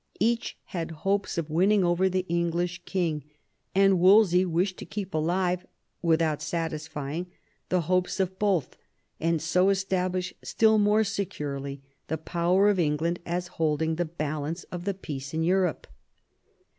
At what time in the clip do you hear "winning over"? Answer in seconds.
1.51-2.09